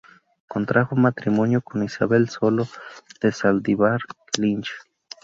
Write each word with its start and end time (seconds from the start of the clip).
Contrajo 0.47 0.95
matrimonio 0.95 1.61
con 1.61 1.83
Isabel 1.83 2.27
Solo 2.27 2.67
de 3.21 3.31
Zaldívar 3.31 3.99
Lynch. 4.39 4.71